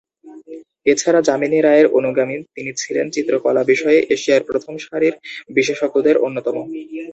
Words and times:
এছাড়া 0.85 1.19
যামিনী 1.27 1.59
রায়ের 1.61 1.87
অনুগামী 1.97 2.35
তিনি 2.55 2.71
ছিলেন 2.77 3.05
চিত্রকলা 3.15 3.61
বিষয়ে 3.71 3.99
এশিয়ার 4.15 4.43
প্রথম 4.49 4.73
সারির 4.85 5.15
বিশেষজ্ঞদের 5.49 6.15
অন্যতম। 6.25 6.55